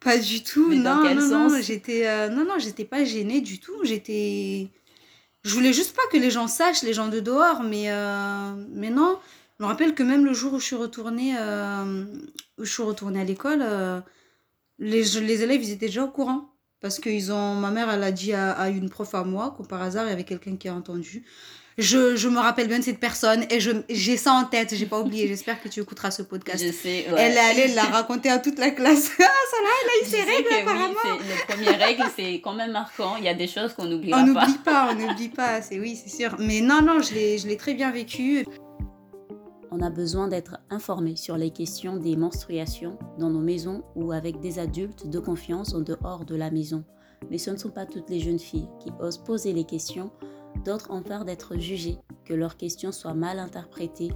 pas 0.00 0.18
du 0.18 0.42
tout, 0.42 0.68
Mais 0.68 0.76
non, 0.76 0.96
dans 0.96 1.02
quel 1.02 1.18
non, 1.18 1.28
non, 1.28 1.48
sens? 1.48 1.62
j'étais... 1.62 2.06
euh, 2.06 2.28
Non, 2.28 2.44
non, 2.44 2.58
j'étais 2.58 2.84
pas 2.84 3.04
gênée 3.04 3.40
du 3.40 3.58
tout, 3.60 3.84
j'étais... 3.84 4.68
Je 5.44 5.54
voulais 5.54 5.72
juste 5.74 5.94
pas 5.94 6.02
que 6.10 6.16
les 6.16 6.30
gens 6.30 6.48
sachent, 6.48 6.82
les 6.82 6.94
gens 6.94 7.08
de 7.08 7.20
dehors, 7.20 7.62
mais, 7.62 7.90
euh, 7.90 8.54
mais 8.70 8.88
non. 8.90 9.18
Je 9.58 9.64
me 9.64 9.68
rappelle 9.68 9.94
que 9.94 10.02
même 10.02 10.24
le 10.24 10.32
jour 10.32 10.54
où 10.54 10.58
je 10.60 10.64
suis 10.64 10.76
retournée, 10.76 11.34
euh, 11.38 12.04
où 12.58 12.64
je 12.64 12.72
suis 12.72 12.82
retournée 12.82 13.20
à 13.20 13.24
l'école, 13.24 13.60
euh, 13.62 14.00
les, 14.78 15.02
les 15.20 15.42
élèves, 15.42 15.62
ils 15.62 15.70
étaient 15.70 15.86
déjà 15.86 16.04
au 16.04 16.10
courant. 16.10 16.50
Parce 16.84 16.98
que 16.98 17.08
ils 17.08 17.32
ont, 17.32 17.54
ma 17.54 17.70
mère, 17.70 17.90
elle 17.90 18.02
a 18.02 18.12
dit 18.12 18.34
à, 18.34 18.50
à 18.52 18.68
une 18.68 18.90
prof 18.90 19.14
à 19.14 19.24
moi, 19.24 19.54
que 19.56 19.66
par 19.66 19.80
hasard, 19.80 20.04
il 20.04 20.10
y 20.10 20.12
avait 20.12 20.24
quelqu'un 20.24 20.56
qui 20.56 20.68
a 20.68 20.74
entendu. 20.74 21.24
Je, 21.78 22.14
je 22.14 22.28
me 22.28 22.38
rappelle 22.38 22.68
bien 22.68 22.78
de 22.78 22.84
cette 22.84 23.00
personne 23.00 23.46
et 23.50 23.58
j'ai 23.88 24.16
ça 24.18 24.34
en 24.34 24.44
tête, 24.44 24.74
j'ai 24.74 24.84
pas 24.84 25.00
oublié. 25.00 25.26
J'espère 25.26 25.62
que 25.62 25.68
tu 25.70 25.80
écouteras 25.80 26.10
ce 26.10 26.20
podcast. 26.20 26.62
Je 26.62 26.70
sais. 26.70 27.06
ouais. 27.10 27.14
Elle 27.16 27.32
est 27.38 27.38
allée 27.38 27.74
la 27.74 27.84
raconter 27.84 28.28
à 28.28 28.38
toute 28.38 28.58
la 28.58 28.70
classe. 28.70 29.12
Ah, 29.18 29.46
ça 29.50 29.56
là, 29.62 29.70
elle 29.82 29.90
a 29.90 30.06
eu 30.06 30.10
ses 30.10 30.30
règles 30.30 30.48
que 30.48 30.60
apparemment. 30.60 31.18
les 31.48 31.54
premières 31.54 31.78
règles, 31.86 32.04
c'est 32.16 32.34
quand 32.44 32.52
même 32.52 32.72
marquant. 32.72 33.16
Il 33.16 33.24
y 33.24 33.28
a 33.28 33.34
des 33.34 33.48
choses 33.48 33.72
qu'on 33.72 33.86
n'oubliera 33.86 34.20
On 34.20 34.34
pas. 34.34 34.40
n'oublie 34.46 34.58
pas, 34.58 34.88
on 34.90 34.94
n'oublie 34.94 35.28
pas, 35.30 35.62
c'est 35.62 35.80
oui, 35.80 35.98
c'est 36.04 36.14
sûr. 36.14 36.36
Mais 36.38 36.60
non, 36.60 36.82
non, 36.82 37.00
je 37.00 37.14
l'ai, 37.14 37.38
je 37.38 37.46
l'ai 37.48 37.56
très 37.56 37.72
bien 37.72 37.90
vécu. 37.90 38.44
On 39.76 39.80
a 39.80 39.90
besoin 39.90 40.28
d'être 40.28 40.58
informé 40.70 41.16
sur 41.16 41.36
les 41.36 41.50
questions 41.50 41.96
des 41.96 42.14
menstruations 42.14 42.96
dans 43.18 43.28
nos 43.28 43.40
maisons 43.40 43.82
ou 43.96 44.12
avec 44.12 44.38
des 44.38 44.60
adultes 44.60 45.08
de 45.08 45.18
confiance 45.18 45.74
en 45.74 45.80
dehors 45.80 46.24
de 46.24 46.36
la 46.36 46.52
maison. 46.52 46.84
Mais 47.28 47.38
ce 47.38 47.50
ne 47.50 47.56
sont 47.56 47.70
pas 47.70 47.84
toutes 47.84 48.08
les 48.08 48.20
jeunes 48.20 48.38
filles 48.38 48.68
qui 48.78 48.92
osent 49.00 49.18
poser 49.18 49.52
les 49.52 49.64
questions. 49.64 50.12
D'autres 50.64 50.90
ont 50.90 51.02
peur 51.02 51.24
d'être 51.24 51.56
jugées, 51.58 51.98
que 52.24 52.34
leurs 52.34 52.56
questions 52.56 52.92
soient 52.92 53.14
mal 53.14 53.38
interprétées. 53.38 54.12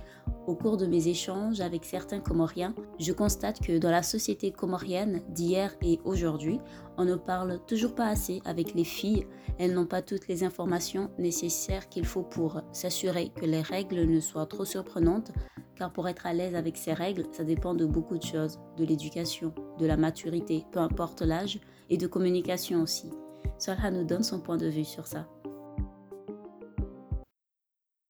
Au 0.46 0.54
cours 0.54 0.76
de 0.76 0.86
mes 0.86 1.08
échanges 1.08 1.60
avec 1.60 1.84
certains 1.84 2.20
Comoriens, 2.20 2.74
je 2.98 3.12
constate 3.12 3.60
que 3.60 3.78
dans 3.78 3.90
la 3.90 4.02
société 4.02 4.50
comorienne 4.50 5.22
d'hier 5.28 5.74
et 5.82 6.00
aujourd'hui, 6.04 6.58
on 6.96 7.04
ne 7.04 7.16
parle 7.16 7.60
toujours 7.66 7.94
pas 7.94 8.06
assez 8.06 8.40
avec 8.44 8.74
les 8.74 8.84
filles. 8.84 9.26
Elles 9.58 9.74
n'ont 9.74 9.86
pas 9.86 10.02
toutes 10.02 10.28
les 10.28 10.44
informations 10.44 11.10
nécessaires 11.18 11.88
qu'il 11.88 12.06
faut 12.06 12.22
pour 12.22 12.62
s'assurer 12.72 13.30
que 13.34 13.44
les 13.44 13.60
règles 13.60 14.06
ne 14.06 14.20
soient 14.20 14.46
trop 14.46 14.64
surprenantes 14.64 15.32
car 15.78 15.92
pour 15.92 16.08
être 16.08 16.26
à 16.26 16.32
l'aise 16.32 16.56
avec 16.56 16.76
ces 16.76 16.92
règles, 16.92 17.26
ça 17.30 17.44
dépend 17.44 17.72
de 17.72 17.86
beaucoup 17.86 18.18
de 18.18 18.22
choses, 18.22 18.58
de 18.76 18.84
l'éducation, 18.84 19.54
de 19.78 19.86
la 19.86 19.96
maturité, 19.96 20.66
peu 20.72 20.80
importe 20.80 21.22
l'âge, 21.22 21.60
et 21.88 21.96
de 21.96 22.06
communication 22.06 22.82
aussi. 22.82 23.10
Solha 23.58 23.90
nous 23.90 24.04
donne 24.04 24.24
son 24.24 24.40
point 24.40 24.56
de 24.56 24.66
vue 24.66 24.84
sur 24.84 25.06
ça. 25.06 25.26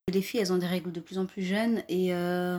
Les 0.09 0.23
filles, 0.23 0.41
elles 0.41 0.53
ont 0.53 0.59
des 0.59 0.67
règles 0.67 0.93
de 0.93 1.01
plus 1.01 1.19
en 1.19 1.27
plus 1.27 1.43
jeunes 1.43 1.83
et 1.89 2.15
euh, 2.15 2.59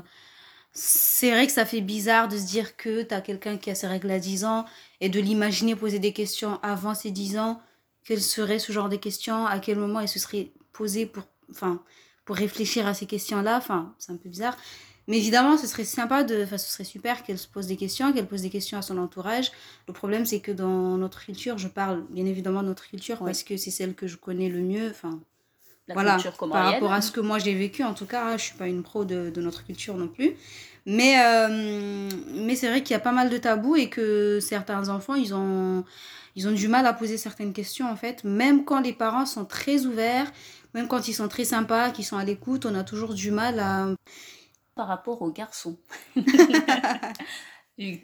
c'est 0.72 1.32
vrai 1.32 1.48
que 1.48 1.52
ça 1.54 1.66
fait 1.66 1.82
bizarre 1.82 2.28
de 2.28 2.38
se 2.38 2.46
dire 2.46 2.78
que 2.78 3.02
tu 3.02 3.14
as 3.14 3.22
quelqu'un 3.22 3.58
qui 3.58 3.72
a 3.72 3.76
ses 3.76 3.88
règles 3.88 4.12
à 4.12 4.20
10 4.20 4.46
ans 4.46 4.66
et 5.02 5.10
de 5.10 5.20
l'imaginer 5.20 5.76
poser 5.76 6.00
des 6.00 6.14
questions 6.14 6.60
avant 6.62 6.94
ses 6.94 7.12
10 7.12 7.38
ans. 7.40 7.62
Quelles 8.04 8.22
seraient 8.22 8.60
ce 8.60 8.72
genre 8.72 8.90
de 8.90 8.96
questions? 8.96 9.46
À 9.48 9.60
quel 9.60 9.78
moment 9.78 10.00
elle 10.00 10.08
se 10.08 10.20
serait 10.20 10.52
posée 10.74 11.06
pour, 11.06 11.24
enfin, 11.52 11.82
pour 12.26 12.36
réfléchir 12.36 12.86
à 12.88 12.94
ces 12.94 13.08
questions-là? 13.08 13.58
Enfin, 13.58 13.96
c'est 13.98 14.12
un 14.12 14.18
peu 14.18 14.30
bizarre. 14.30 14.56
Mais 15.08 15.18
évidemment, 15.18 15.58
ce 15.58 15.66
serait 15.66 15.86
sympa, 15.86 16.24
de, 16.24 16.44
enfin, 16.44 16.60
ce 16.60 16.72
serait 16.72 16.84
super 16.84 17.24
qu'elle 17.24 17.40
se 17.40 17.48
pose 17.48 17.66
des 17.66 17.78
questions, 17.78 18.14
qu'elle 18.14 18.28
pose 18.28 18.44
des 18.44 18.52
questions 18.52 18.78
à 18.78 18.84
son 18.84 19.00
entourage. 19.00 19.52
Le 19.88 19.94
problème, 19.94 20.24
c'est 20.26 20.40
que 20.40 20.52
dans 20.52 20.98
notre 20.98 21.22
culture, 21.26 21.58
je 21.58 21.68
parle 21.68 22.06
bien 22.12 22.28
évidemment 22.28 22.62
de 22.62 22.68
notre 22.68 22.88
culture 22.88 23.18
Oui. 23.22 23.26
parce 23.26 23.42
que 23.44 23.58
c'est 23.58 23.72
celle 23.72 23.96
que 23.96 24.06
je 24.06 24.18
connais 24.18 24.50
le 24.50 24.62
mieux. 24.62 24.90
Enfin, 24.92 25.20
La 25.90 25.96
voilà, 25.96 26.14
culture 26.14 26.38
par 26.38 26.72
rapport 26.72 26.94
à 26.94 27.02
ce 27.02 27.12
que 27.12 27.20
moi 27.20 27.40
j'ai 27.40 27.56
vécu, 27.56 27.84
en 27.84 27.96
tout 27.96 28.06
cas, 28.06 28.24
hein, 28.24 28.38
je 28.38 28.44
suis 28.44 28.56
pas 28.56 28.68
une 28.68 28.84
pro 28.84 29.06
de, 29.06 29.32
de 29.32 29.42
notre 29.42 29.66
culture 29.66 29.98
non 29.98 30.08
plus. 30.08 30.36
Mais, 30.86 31.20
euh, 31.20 32.10
mais 32.36 32.56
c'est 32.56 32.68
vrai 32.70 32.84
qu'il 32.84 32.94
y 32.94 32.96
a 32.96 33.00
pas 33.00 33.12
mal 33.12 33.32
de 33.32 33.38
tabous 33.38 33.76
et 33.76 33.90
que 33.90 34.40
certains 34.40 34.90
enfants, 34.90 35.16
ils 35.16 35.34
ont, 35.34 35.84
ils 36.36 36.48
ont 36.48 36.52
du 36.52 36.68
mal 36.68 36.86
à 36.86 36.94
poser 36.94 37.18
certaines 37.18 37.54
questions, 37.54 37.90
en 37.90 37.96
fait. 37.96 38.24
Même 38.24 38.66
quand 38.66 38.82
les 38.82 38.94
parents 38.94 39.26
sont 39.26 39.46
très 39.46 39.88
ouverts, 39.88 40.32
même 40.76 40.88
quand 40.88 41.08
ils 41.08 41.14
sont 41.14 41.28
très 41.28 41.46
sympas, 41.46 41.90
qu'ils 41.90 42.06
sont 42.06 42.18
à 42.18 42.24
l'écoute, 42.24 42.68
on 42.68 42.76
a 42.76 42.84
toujours 42.84 43.16
du 43.16 43.32
mal 43.32 43.60
à... 43.60 43.88
Par 44.76 44.88
rapport 44.88 45.24
aux 45.24 45.32
garçons. 45.32 45.80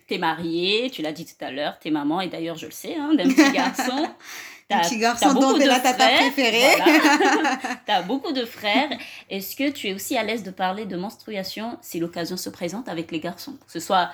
T'es 0.08 0.18
mariée, 0.18 0.90
tu 0.90 1.02
l'as 1.02 1.12
dit 1.12 1.26
tout 1.26 1.44
à 1.44 1.52
l'heure, 1.52 1.78
t'es 1.80 1.92
maman, 1.92 2.22
et 2.22 2.30
d'ailleurs, 2.30 2.58
je 2.58 2.66
le 2.66 2.72
sais, 2.72 2.96
hein, 2.96 3.14
d'un 3.14 3.28
petit 3.28 3.52
garçon. 3.52 4.10
Un 4.72 4.80
petit 4.80 4.98
garçon 4.98 5.34
dont 5.34 5.58
t'es 5.58 5.66
la 5.68 5.80
tata 5.80 6.08
préférée. 6.08 6.76
tu 7.86 7.92
as 7.92 8.02
beaucoup 8.02 8.32
de 8.32 8.46
frères. 8.46 8.90
Est-ce 9.30 9.56
que 9.56 9.70
tu 9.70 9.90
es 9.90 9.94
aussi 9.94 10.18
à 10.18 10.24
l'aise 10.24 10.44
de 10.44 10.52
parler 10.52 10.86
de 10.86 10.98
menstruation 10.98 11.78
si 11.82 12.00
l'occasion 12.00 12.36
se 12.36 12.50
présente 12.50 12.90
avec 12.90 13.12
les 13.12 13.20
garçons? 13.20 13.58
Que 13.66 13.72
ce 13.72 13.80
soit 13.80 14.10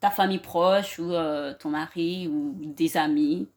ta 0.00 0.10
famille 0.10 0.38
proche 0.38 0.98
ou 1.00 1.12
euh, 1.12 1.54
ton 1.58 1.70
mari 1.70 2.28
ou 2.28 2.54
des 2.64 2.96
amis? 2.96 3.48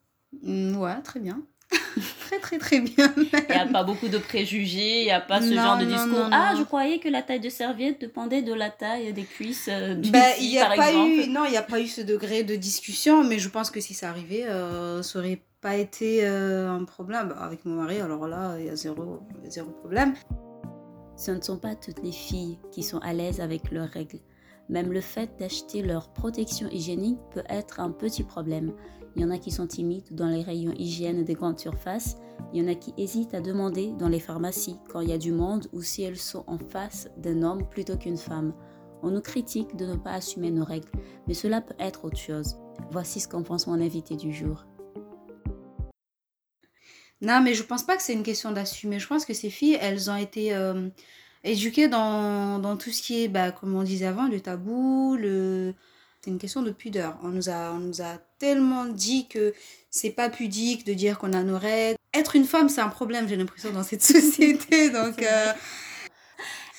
Mm, 0.41 0.75
Ouais, 0.77 1.01
très 1.03 1.19
bien. 1.19 1.41
très 2.27 2.39
très 2.39 2.57
très 2.57 2.79
bien. 2.81 3.13
Il 3.17 3.29
n'y 3.55 3.61
a 3.61 3.65
pas 3.67 3.83
beaucoup 3.83 4.07
de 4.07 4.17
préjugés, 4.17 5.01
il 5.01 5.05
n'y 5.05 5.11
a 5.11 5.21
pas 5.21 5.41
ce 5.41 5.53
genre 5.53 5.77
de 5.77 5.85
discours. 5.85 6.29
ah, 6.31 6.53
je 6.57 6.63
croyais 6.63 6.99
que 6.99 7.09
la 7.09 7.21
taille 7.21 7.39
de 7.39 7.49
serviette 7.49 7.99
dépendait 8.01 8.41
de 8.41 8.53
la 8.53 8.69
taille 8.69 9.11
des 9.13 9.23
cuisses 9.23 9.69
euh, 9.71 9.93
du 9.95 10.11
bah, 10.11 10.37
y 10.39 10.57
a 10.59 10.69
pas 10.75 10.91
Eu, 10.93 11.27
non, 11.27 11.45
il 11.45 11.51
n'y 11.51 11.57
a 11.57 11.63
pas 11.63 11.79
eu 11.79 11.87
ce 11.87 12.01
degré 12.01 12.43
de 12.43 12.55
discussion, 12.55 13.23
mais 13.23 13.39
je 13.39 13.49
pense 13.49 13.69
que 13.71 13.79
si 13.79 13.93
ça 13.93 14.09
arrivait, 14.09 14.45
euh, 14.45 15.01
ça 15.01 15.19
aurait 15.19 15.39
pas 15.63 15.77
été 15.77 16.27
euh, 16.27 16.69
un 16.69 16.83
problème. 16.83 17.29
Bah, 17.29 17.37
avec 17.39 17.65
mon 17.65 17.75
mari, 17.75 17.99
alors 17.99 18.27
là, 18.27 18.59
il 18.59 18.65
y 18.65 18.69
a 18.69 18.75
zéro, 18.75 19.21
zéro 19.45 19.71
problème. 19.71 20.13
Ce 21.15 21.31
ne 21.31 21.41
sont 21.41 21.57
pas 21.57 21.73
toutes 21.73 22.03
les 22.03 22.11
filles 22.11 22.59
qui 22.71 22.83
sont 22.83 22.99
à 22.99 23.13
l'aise 23.13 23.39
avec 23.39 23.71
leurs 23.71 23.87
règles. 23.87 24.19
Même 24.69 24.91
le 24.91 25.01
fait 25.01 25.31
d'acheter 25.39 25.81
leur 25.81 26.11
protection 26.13 26.67
hygiénique 26.69 27.19
peut 27.31 27.43
être 27.49 27.79
un 27.79 27.91
petit 27.91 28.23
problème. 28.23 28.73
Il 29.15 29.21
y 29.21 29.25
en 29.25 29.31
a 29.31 29.37
qui 29.37 29.51
sont 29.51 29.67
timides 29.67 30.13
dans 30.13 30.27
les 30.27 30.41
rayons 30.41 30.73
hygiène 30.73 31.23
des 31.23 31.33
grandes 31.33 31.59
surfaces. 31.59 32.17
Il 32.51 32.61
y 32.61 32.65
en 32.65 32.71
a 32.71 32.75
qui 32.75 32.93
hésitent 32.97 33.33
à 33.33 33.41
demander 33.41 33.93
dans 33.97 34.09
les 34.09 34.19
pharmacies 34.19 34.79
quand 34.89 35.01
il 35.01 35.09
y 35.09 35.13
a 35.13 35.17
du 35.17 35.31
monde 35.31 35.67
ou 35.71 35.81
si 35.81 36.03
elles 36.03 36.17
sont 36.17 36.43
en 36.47 36.57
face 36.57 37.09
d'un 37.17 37.41
homme 37.41 37.67
plutôt 37.69 37.97
qu'une 37.97 38.17
femme. 38.17 38.53
On 39.01 39.11
nous 39.11 39.21
critique 39.21 39.75
de 39.75 39.85
ne 39.85 39.95
pas 39.95 40.13
assumer 40.13 40.49
nos 40.49 40.65
règles, 40.65 40.89
mais 41.27 41.33
cela 41.33 41.61
peut 41.61 41.75
être 41.77 42.05
autre 42.05 42.17
chose. 42.17 42.57
Voici 42.89 43.19
ce 43.19 43.27
qu'en 43.27 43.43
pense 43.43 43.67
mon 43.67 43.79
invité 43.81 44.15
du 44.15 44.33
jour. 44.33 44.65
Non, 47.23 47.39
mais 47.41 47.53
je 47.53 47.63
pense 47.63 47.83
pas 47.83 47.95
que 47.95 48.03
c'est 48.03 48.11
une 48.11 48.23
question 48.23 48.51
d'assumer. 48.51 48.99
Je 48.99 49.07
pense 49.07 49.25
que 49.25 49.33
ces 49.33 49.49
filles, 49.49 49.77
elles 49.79 50.11
ont 50.11 50.17
été 50.17 50.53
euh, 50.53 50.89
éduquées 51.45 51.87
dans, 51.87 52.59
dans, 52.59 52.75
tout 52.75 52.91
ce 52.91 53.01
qui 53.01 53.23
est, 53.23 53.27
bah, 53.29 53.51
comme 53.53 53.73
on 53.75 53.83
disait 53.83 54.05
avant, 54.05 54.27
le 54.27 54.41
tabou, 54.41 55.15
le... 55.17 55.73
C'est 56.21 56.31
une 56.31 56.37
question 56.37 56.61
de 56.61 56.71
pudeur. 56.71 57.17
On 57.23 57.29
nous 57.29 57.49
a, 57.49 57.71
on 57.71 57.79
nous 57.79 58.01
a 58.01 58.17
tellement 58.39 58.85
dit 58.85 59.27
que 59.29 59.53
c'est 59.89 60.11
pas 60.11 60.29
pudique 60.29 60.85
de 60.85 60.93
dire 60.93 61.17
qu'on 61.17 61.31
a 61.31 61.43
nos 61.43 61.57
règles. 61.57 61.97
Être 62.13 62.35
une 62.35 62.45
femme, 62.45 62.67
c'est 62.67 62.81
un 62.81 62.89
problème, 62.89 63.27
j'ai 63.27 63.37
l'impression, 63.37 63.71
dans 63.71 63.83
cette 63.83 64.03
société. 64.03 64.89
Donc, 64.89 65.23
euh, 65.23 65.53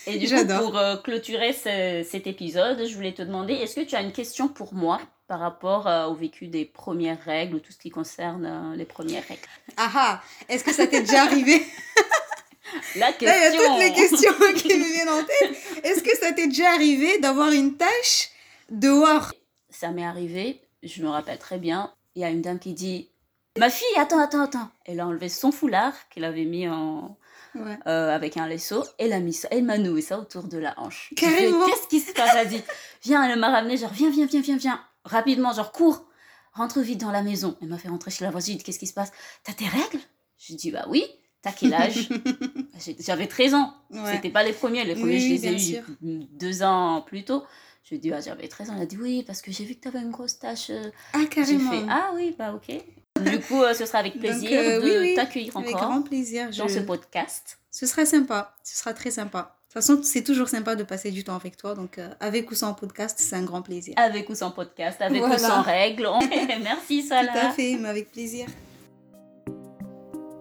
Et 0.06 0.18
du 0.18 0.28
coup, 0.28 0.46
pour 0.46 0.76
euh, 0.76 0.96
clôturer 0.98 1.54
cet 1.54 2.26
épisode, 2.26 2.86
je 2.86 2.94
voulais 2.94 3.14
te 3.14 3.22
demander, 3.22 3.54
est-ce 3.54 3.76
que 3.76 3.86
tu 3.86 3.96
as 3.96 4.02
une 4.02 4.12
question 4.12 4.48
pour 4.48 4.74
moi? 4.74 5.00
Par 5.26 5.40
rapport 5.40 5.86
euh, 5.86 6.06
au 6.06 6.14
vécu 6.14 6.48
des 6.48 6.64
premières 6.64 7.20
règles 7.22 7.56
ou 7.56 7.58
tout 7.58 7.72
ce 7.72 7.78
qui 7.78 7.90
concerne 7.90 8.46
euh, 8.46 8.76
les 8.76 8.84
premières 8.84 9.26
règles. 9.26 9.42
Ah 9.76 9.90
ah 9.94 10.22
Est-ce 10.48 10.64
que 10.64 10.72
ça 10.72 10.86
t'est 10.86 11.02
déjà 11.02 11.22
arrivé? 11.22 11.64
La 12.96 13.12
question. 13.12 13.28
il 13.28 13.52
y 13.52 13.56
a 13.56 13.68
toutes 13.68 13.78
les 13.78 13.92
questions 13.92 14.32
qui 14.56 14.76
me 14.76 14.84
viennent 14.84 15.08
en 15.08 15.22
tête. 15.22 15.84
Est-ce 15.84 16.02
que 16.02 16.16
ça 16.16 16.32
t'est 16.32 16.48
déjà 16.48 16.72
arrivé 16.72 17.18
d'avoir 17.18 17.50
une 17.52 17.76
tâche 17.76 18.30
dehors? 18.70 19.32
Ça 19.70 19.90
m'est 19.90 20.04
arrivé, 20.04 20.60
je 20.82 21.02
me 21.02 21.08
rappelle 21.08 21.38
très 21.38 21.58
bien. 21.58 21.92
Il 22.14 22.22
y 22.22 22.24
a 22.24 22.30
une 22.30 22.42
dame 22.42 22.58
qui 22.58 22.74
dit 22.74 23.10
Ma 23.58 23.70
fille, 23.70 23.86
attends, 23.96 24.18
attends, 24.18 24.42
attends. 24.42 24.68
Elle 24.84 25.00
a 25.00 25.06
enlevé 25.06 25.28
son 25.28 25.52
foulard 25.52 25.92
qu'elle 26.08 26.24
avait 26.24 26.44
mis 26.44 26.68
en, 26.68 27.16
euh, 27.56 28.14
avec 28.14 28.36
un 28.36 28.48
laisseau. 28.48 28.84
Elle 28.98 29.12
a 29.12 29.20
mis 29.20 29.32
ça, 29.32 29.48
elle 29.50 29.64
m'a 29.64 29.78
noué 29.78 30.02
ça 30.02 30.18
autour 30.18 30.44
de 30.44 30.58
la 30.58 30.78
hanche. 30.78 31.12
Qu'est-ce 31.16 31.88
qui 31.88 32.00
se 32.00 32.12
passe 32.12 32.30
Elle 32.32 32.38
a 32.38 32.44
dit 32.44 32.62
Viens, 33.04 33.28
elle 33.28 33.38
m'a 33.38 33.50
ramené, 33.50 33.76
genre, 33.76 33.92
viens, 33.92 34.10
viens, 34.10 34.26
viens, 34.26 34.40
viens, 34.40 34.56
viens 34.56 34.84
rapidement, 35.04 35.52
genre, 35.52 35.72
cours, 35.72 36.06
rentre 36.52 36.80
vite 36.80 37.00
dans 37.00 37.10
la 37.10 37.22
maison. 37.22 37.56
Elle 37.62 37.68
m'a 37.68 37.78
fait 37.78 37.88
rentrer 37.88 38.10
chez 38.10 38.24
la 38.24 38.30
voisine, 38.30 38.62
qu'est-ce 38.62 38.78
qui 38.78 38.86
se 38.86 38.94
passe? 38.94 39.12
T'as 39.42 39.52
tes 39.52 39.66
règles? 39.66 40.00
Je 40.38 40.54
dis, 40.54 40.70
bah 40.70 40.86
oui. 40.88 41.04
T'as 41.42 41.52
quel 41.52 41.74
âge? 41.74 42.08
J'avais 43.00 43.26
13 43.26 43.54
ans. 43.54 43.74
C'était 44.06 44.30
pas 44.30 44.42
les 44.42 44.54
premiers. 44.54 44.82
Les 44.84 44.94
premiers, 44.94 45.20
je 45.20 45.28
les 45.28 45.46
ai 45.46 45.78
eus 45.78 45.84
deux 46.32 46.62
ans 46.62 47.02
plus 47.02 47.24
tôt. 47.24 47.44
Je 47.84 47.90
lui 47.90 47.96
ai 47.96 47.98
dit, 47.98 48.12
ah, 48.14 48.20
j'avais 48.20 48.48
13 48.48 48.70
ans. 48.70 48.74
Elle 48.76 48.82
a 48.82 48.86
dit, 48.86 48.96
oui, 48.96 49.22
parce 49.26 49.42
que 49.42 49.52
j'ai 49.52 49.64
vu 49.64 49.74
que 49.74 49.80
t'avais 49.80 50.00
une 50.00 50.10
grosse 50.10 50.38
tâche. 50.38 50.70
Euh. 50.70 50.90
Ah, 51.12 51.26
carrément. 51.30 51.70
Fait, 51.70 51.86
ah 51.90 52.12
oui, 52.14 52.34
bah 52.38 52.54
ok. 52.54 52.82
Du 53.22 53.40
coup, 53.40 53.62
euh, 53.62 53.74
ce 53.74 53.84
sera 53.84 53.98
avec 53.98 54.18
plaisir 54.18 54.58
euh, 54.58 54.80
de 54.80 55.14
t'accueillir 55.14 55.54
encore. 55.54 55.68
Avec 55.68 55.76
grand 55.76 56.00
plaisir. 56.00 56.48
Dans 56.56 56.68
ce 56.68 56.80
podcast. 56.80 57.58
Ce 57.70 57.86
sera 57.86 58.06
sympa. 58.06 58.56
Ce 58.64 58.78
sera 58.78 58.94
très 58.94 59.10
sympa. 59.10 59.58
De 59.74 59.80
toute 59.80 59.88
façon, 59.88 60.02
c'est 60.04 60.22
toujours 60.22 60.48
sympa 60.48 60.76
de 60.76 60.84
passer 60.84 61.10
du 61.10 61.24
temps 61.24 61.34
avec 61.34 61.56
toi. 61.56 61.74
Donc, 61.74 61.98
euh, 61.98 62.08
avec 62.20 62.48
ou 62.48 62.54
sans 62.54 62.74
podcast, 62.74 63.18
c'est 63.20 63.34
un 63.34 63.42
grand 63.42 63.60
plaisir. 63.60 63.94
Avec 63.96 64.28
ou 64.28 64.34
sans 64.36 64.52
podcast, 64.52 65.02
avec 65.02 65.20
ou 65.20 65.36
sans 65.36 65.62
règles. 65.62 66.08
Merci, 66.62 67.02
Salah. 67.02 67.32
Tout 67.32 67.38
à 67.38 67.50
fait, 67.50 67.76
mais 67.80 67.88
avec 67.88 68.12
plaisir. 68.12 68.46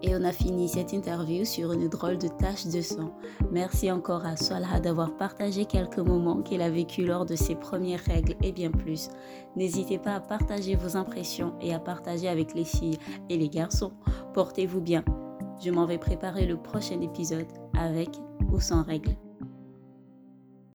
Et 0.02 0.14
on 0.14 0.22
a 0.22 0.30
fini 0.30 0.68
cette 0.68 0.92
interview 0.92 1.44
sur 1.44 1.72
une 1.72 1.88
drôle 1.88 2.16
de 2.18 2.28
tache 2.28 2.66
de 2.66 2.80
sang. 2.80 3.12
Merci 3.50 3.90
encore 3.90 4.24
à 4.24 4.36
Salah 4.36 4.78
d'avoir 4.78 5.16
partagé 5.16 5.64
quelques 5.64 5.98
moments 5.98 6.40
qu'il 6.42 6.62
a 6.62 6.70
vécu 6.70 7.04
lors 7.04 7.26
de 7.26 7.34
ses 7.34 7.56
premières 7.56 8.04
règles 8.04 8.36
et 8.40 8.52
bien 8.52 8.70
plus. 8.70 9.08
N'hésitez 9.56 9.98
pas 9.98 10.14
à 10.14 10.20
partager 10.20 10.76
vos 10.76 10.96
impressions 10.96 11.54
et 11.60 11.74
à 11.74 11.80
partager 11.80 12.28
avec 12.28 12.54
les 12.54 12.64
filles 12.64 12.98
et 13.28 13.36
les 13.36 13.48
garçons. 13.48 13.94
Portez-vous 14.32 14.80
bien. 14.80 15.04
Je 15.60 15.72
m'en 15.72 15.86
vais 15.86 15.98
préparer 15.98 16.46
le 16.46 16.56
prochain 16.56 17.00
épisode 17.00 17.48
avec 17.76 18.10
ou 18.52 18.60
sans 18.60 18.84
règles. 18.84 19.16